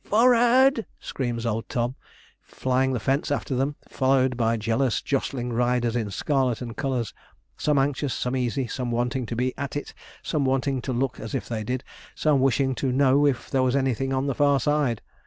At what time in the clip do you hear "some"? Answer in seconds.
7.55-7.77, 8.11-8.35, 8.65-8.89, 10.23-10.43, 12.15-12.39